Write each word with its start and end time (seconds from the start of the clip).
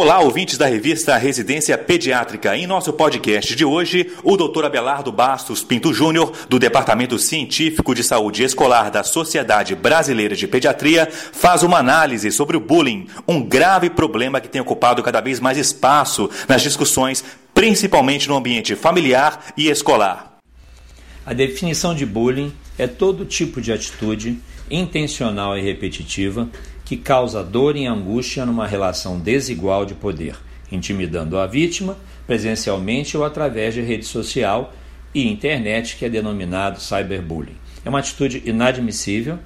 Olá, 0.00 0.18
ouvintes 0.18 0.56
da 0.56 0.64
revista 0.64 1.14
Residência 1.18 1.76
Pediátrica. 1.76 2.56
Em 2.56 2.66
nosso 2.66 2.90
podcast 2.90 3.54
de 3.54 3.66
hoje, 3.66 4.10
o 4.24 4.34
Dr. 4.34 4.64
Abelardo 4.64 5.12
Bastos 5.12 5.62
Pinto 5.62 5.92
Júnior, 5.92 6.32
do 6.48 6.58
Departamento 6.58 7.18
Científico 7.18 7.94
de 7.94 8.02
Saúde 8.02 8.42
Escolar 8.42 8.90
da 8.90 9.02
Sociedade 9.02 9.74
Brasileira 9.74 10.34
de 10.34 10.48
Pediatria, 10.48 11.06
faz 11.10 11.62
uma 11.62 11.76
análise 11.76 12.32
sobre 12.32 12.56
o 12.56 12.60
bullying, 12.60 13.08
um 13.28 13.42
grave 13.42 13.90
problema 13.90 14.40
que 14.40 14.48
tem 14.48 14.62
ocupado 14.62 15.02
cada 15.02 15.20
vez 15.20 15.38
mais 15.38 15.58
espaço 15.58 16.30
nas 16.48 16.62
discussões, 16.62 17.22
principalmente 17.52 18.26
no 18.26 18.38
ambiente 18.38 18.74
familiar 18.74 19.52
e 19.54 19.68
escolar. 19.68 20.38
A 21.26 21.34
definição 21.34 21.94
de 21.94 22.06
bullying 22.06 22.54
é 22.78 22.86
todo 22.86 23.26
tipo 23.26 23.60
de 23.60 23.70
atitude 23.70 24.38
intencional 24.70 25.58
e 25.58 25.60
repetitiva 25.60 26.48
que 26.90 26.96
causa 26.96 27.44
dor 27.44 27.76
e 27.76 27.86
angústia 27.86 28.44
numa 28.44 28.66
relação 28.66 29.16
desigual 29.16 29.86
de 29.86 29.94
poder, 29.94 30.34
intimidando 30.72 31.38
a 31.38 31.46
vítima 31.46 31.96
presencialmente 32.26 33.16
ou 33.16 33.24
através 33.24 33.74
de 33.74 33.80
rede 33.80 34.04
social 34.04 34.74
e 35.14 35.30
internet, 35.30 35.94
que 35.94 36.04
é 36.04 36.08
denominado 36.08 36.80
cyberbullying. 36.80 37.54
É 37.84 37.88
uma 37.88 38.00
atitude 38.00 38.42
inadmissível. 38.44 39.38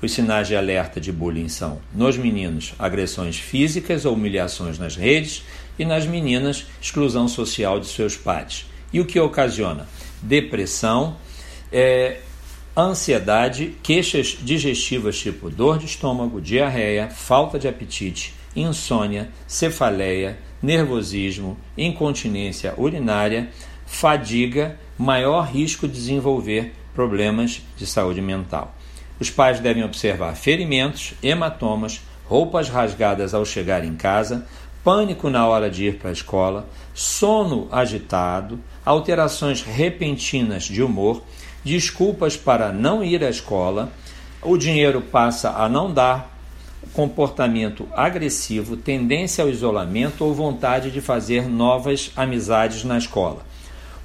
Os 0.00 0.12
sinais 0.12 0.46
de 0.46 0.54
alerta 0.54 1.00
de 1.00 1.10
bullying 1.10 1.48
são, 1.48 1.80
nos 1.92 2.16
meninos, 2.16 2.72
agressões 2.78 3.36
físicas 3.36 4.04
ou 4.04 4.14
humilhações 4.14 4.78
nas 4.78 4.94
redes, 4.94 5.42
e 5.76 5.84
nas 5.84 6.06
meninas, 6.06 6.66
exclusão 6.80 7.26
social 7.26 7.80
de 7.80 7.88
seus 7.88 8.16
pais. 8.16 8.64
E 8.92 9.00
o 9.00 9.04
que 9.04 9.18
ocasiona? 9.18 9.88
Depressão, 10.22 11.16
é, 11.72 12.20
ansiedade, 12.76 13.76
queixas 13.82 14.38
digestivas 14.40 15.18
tipo 15.18 15.50
dor 15.50 15.78
de 15.78 15.86
estômago, 15.86 16.40
diarreia, 16.40 17.08
falta 17.08 17.58
de 17.58 17.68
apetite, 17.68 18.34
insônia, 18.56 19.30
cefaleia, 19.46 20.38
nervosismo, 20.62 21.58
incontinência 21.76 22.74
urinária, 22.78 23.50
fadiga, 23.84 24.78
maior 24.96 25.42
risco 25.42 25.86
de 25.86 25.94
desenvolver 25.94 26.72
problemas 26.94 27.62
de 27.76 27.86
saúde 27.86 28.20
mental. 28.20 28.74
Os 29.20 29.30
pais 29.30 29.60
devem 29.60 29.84
observar 29.84 30.34
ferimentos, 30.34 31.14
hematomas, 31.22 32.00
roupas 32.24 32.68
rasgadas 32.68 33.34
ao 33.34 33.44
chegar 33.44 33.84
em 33.84 33.94
casa, 33.94 34.46
pânico 34.82 35.28
na 35.30 35.46
hora 35.46 35.70
de 35.70 35.84
ir 35.84 35.98
para 35.98 36.10
a 36.10 36.12
escola, 36.12 36.68
sono 36.94 37.68
agitado, 37.70 38.58
alterações 38.84 39.62
repentinas 39.62 40.64
de 40.64 40.82
humor 40.82 41.22
desculpas 41.64 42.36
para 42.36 42.72
não 42.72 43.02
ir 43.02 43.22
à 43.24 43.30
escola, 43.30 43.92
o 44.42 44.56
dinheiro 44.56 45.00
passa 45.00 45.50
a 45.50 45.68
não 45.68 45.92
dar, 45.92 46.30
comportamento 46.92 47.88
agressivo, 47.92 48.76
tendência 48.76 49.44
ao 49.44 49.50
isolamento 49.50 50.24
ou 50.24 50.34
vontade 50.34 50.90
de 50.90 51.00
fazer 51.00 51.48
novas 51.48 52.10
amizades 52.16 52.84
na 52.84 52.98
escola. 52.98 53.44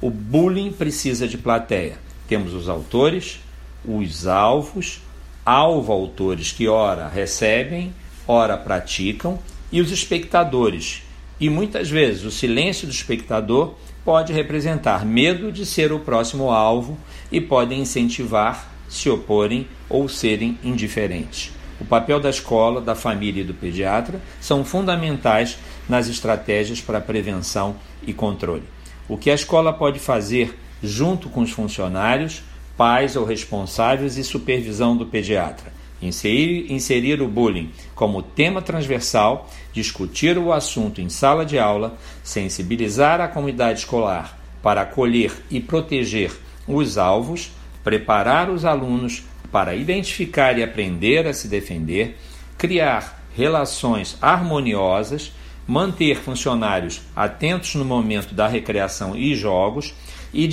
O 0.00 0.10
bullying 0.10 0.70
precisa 0.70 1.26
de 1.26 1.38
plateia. 1.38 1.98
Temos 2.28 2.52
os 2.52 2.68
autores, 2.68 3.40
os 3.84 4.26
alvos, 4.26 5.00
alvo-autores 5.44 6.52
que 6.52 6.68
ora 6.68 7.08
recebem, 7.08 7.94
ora 8.26 8.56
praticam, 8.56 9.38
e 9.72 9.80
os 9.80 9.90
espectadores. 9.90 11.02
E 11.38 11.50
muitas 11.50 11.90
vezes 11.90 12.24
o 12.24 12.30
silêncio 12.30 12.86
do 12.86 12.92
espectador 12.92 13.74
pode 14.04 14.32
representar 14.32 15.04
medo 15.04 15.52
de 15.52 15.66
ser 15.66 15.92
o 15.92 16.00
próximo 16.00 16.50
alvo 16.50 16.96
e 17.30 17.40
podem 17.40 17.80
incentivar 17.80 18.72
se 18.88 19.10
oporem 19.10 19.66
ou 19.88 20.08
serem 20.08 20.58
indiferentes. 20.64 21.52
O 21.78 21.84
papel 21.84 22.18
da 22.18 22.30
escola, 22.30 22.80
da 22.80 22.94
família 22.94 23.42
e 23.42 23.44
do 23.44 23.52
pediatra 23.52 24.18
são 24.40 24.64
fundamentais 24.64 25.58
nas 25.86 26.08
estratégias 26.08 26.80
para 26.80 27.00
prevenção 27.00 27.76
e 28.06 28.14
controle. 28.14 28.62
O 29.06 29.18
que 29.18 29.30
a 29.30 29.34
escola 29.34 29.72
pode 29.72 29.98
fazer 29.98 30.58
junto 30.82 31.28
com 31.28 31.42
os 31.42 31.50
funcionários, 31.50 32.42
pais 32.78 33.14
ou 33.14 33.26
responsáveis 33.26 34.16
e 34.16 34.24
supervisão 34.24 34.96
do 34.96 35.04
pediatra? 35.04 35.70
Inserir, 36.00 36.70
inserir 36.70 37.22
o 37.22 37.28
bullying 37.28 37.70
como 37.94 38.22
tema 38.22 38.60
transversal, 38.60 39.50
discutir 39.72 40.36
o 40.36 40.52
assunto 40.52 41.00
em 41.00 41.08
sala 41.08 41.44
de 41.44 41.58
aula, 41.58 41.96
sensibilizar 42.22 43.20
a 43.20 43.28
comunidade 43.28 43.80
escolar 43.80 44.38
para 44.62 44.82
acolher 44.82 45.32
e 45.50 45.60
proteger 45.60 46.32
os 46.66 46.98
alvos, 46.98 47.50
preparar 47.82 48.50
os 48.50 48.64
alunos 48.64 49.22
para 49.50 49.74
identificar 49.74 50.58
e 50.58 50.62
aprender 50.62 51.26
a 51.26 51.32
se 51.32 51.48
defender, 51.48 52.18
criar 52.58 53.24
relações 53.34 54.18
harmoniosas, 54.20 55.32
manter 55.66 56.16
funcionários 56.16 57.00
atentos 57.14 57.74
no 57.74 57.84
momento 57.84 58.34
da 58.34 58.46
recreação 58.46 59.16
e 59.16 59.34
jogos, 59.34 59.94
e 60.32 60.44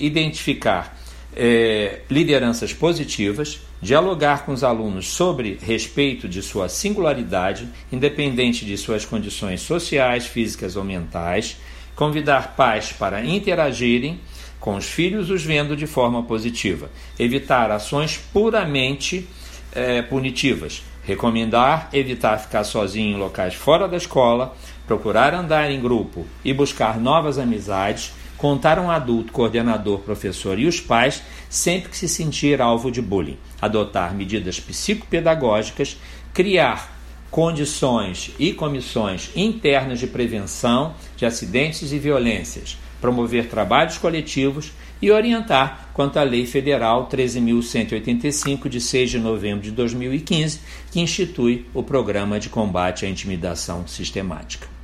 identificar 0.00 0.97
é, 1.38 2.00
lideranças 2.10 2.72
positivas, 2.72 3.60
dialogar 3.80 4.44
com 4.44 4.52
os 4.52 4.64
alunos 4.64 5.06
sobre 5.06 5.56
respeito 5.62 6.28
de 6.28 6.42
sua 6.42 6.68
singularidade, 6.68 7.68
independente 7.92 8.64
de 8.64 8.76
suas 8.76 9.06
condições 9.06 9.60
sociais, 9.60 10.26
físicas 10.26 10.74
ou 10.74 10.82
mentais, 10.82 11.56
convidar 11.94 12.56
pais 12.56 12.92
para 12.92 13.24
interagirem 13.24 14.20
com 14.58 14.74
os 14.74 14.86
filhos, 14.86 15.30
os 15.30 15.44
vendo 15.44 15.76
de 15.76 15.86
forma 15.86 16.24
positiva, 16.24 16.90
evitar 17.16 17.70
ações 17.70 18.18
puramente 18.32 19.28
é, 19.72 20.02
punitivas, 20.02 20.82
recomendar 21.04 21.88
evitar 21.92 22.38
ficar 22.38 22.64
sozinho 22.64 23.16
em 23.16 23.20
locais 23.20 23.54
fora 23.54 23.86
da 23.86 23.96
escola, 23.96 24.56
procurar 24.88 25.34
andar 25.34 25.70
em 25.70 25.80
grupo 25.80 26.26
e 26.44 26.52
buscar 26.52 26.98
novas 26.98 27.38
amizades 27.38 28.12
contar 28.38 28.78
um 28.78 28.90
adulto, 28.90 29.32
coordenador, 29.32 29.98
professor 29.98 30.58
e 30.58 30.66
os 30.66 30.80
pais 30.80 31.22
sempre 31.50 31.90
que 31.90 31.96
se 31.96 32.08
sentir 32.08 32.62
alvo 32.62 32.90
de 32.90 33.02
bullying, 33.02 33.36
adotar 33.60 34.14
medidas 34.14 34.60
psicopedagógicas, 34.60 35.98
criar 36.32 36.96
condições 37.30 38.30
e 38.38 38.52
comissões 38.52 39.30
internas 39.36 39.98
de 39.98 40.06
prevenção 40.06 40.94
de 41.16 41.26
acidentes 41.26 41.92
e 41.92 41.98
violências, 41.98 42.78
promover 43.00 43.48
trabalhos 43.48 43.98
coletivos 43.98 44.72
e 45.00 45.10
orientar 45.10 45.90
quanto 45.92 46.18
à 46.18 46.22
Lei 46.22 46.46
Federal 46.46 47.08
13.185, 47.08 48.68
de 48.68 48.80
6 48.80 49.10
de 49.10 49.18
novembro 49.18 49.62
de 49.62 49.70
2015, 49.72 50.60
que 50.90 51.00
institui 51.00 51.66
o 51.74 51.82
Programa 51.82 52.40
de 52.40 52.48
Combate 52.48 53.04
à 53.04 53.08
Intimidação 53.08 53.86
Sistemática. 53.86 54.77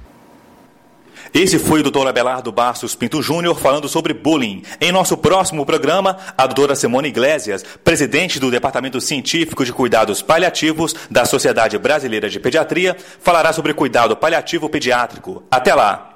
Esse 1.35 1.59
foi 1.59 1.81
o 1.81 1.83
doutor 1.83 2.07
Abelardo 2.07 2.53
Bastos 2.53 2.95
Pinto 2.95 3.21
Júnior 3.21 3.59
falando 3.59 3.89
sobre 3.89 4.15
bullying. 4.15 4.63
Em 4.81 4.93
nosso 4.93 5.17
próximo 5.17 5.67
programa, 5.67 6.17
a 6.39 6.47
doutora 6.47 6.77
Simone 6.77 7.09
Iglesias, 7.09 7.65
presidente 7.83 8.39
do 8.39 8.53
Departamento 8.53 9.01
Científico 9.01 9.65
de 9.65 9.73
Cuidados 9.73 10.23
Paliativos 10.23 10.95
da 11.11 11.25
Sociedade 11.25 11.77
Brasileira 11.77 12.31
de 12.31 12.39
Pediatria, 12.39 12.97
falará 13.19 13.53
sobre 13.53 13.75
cuidado 13.75 14.17
paliativo 14.17 14.69
pediátrico. 14.69 15.43
Até 15.51 15.75
lá! 15.75 16.13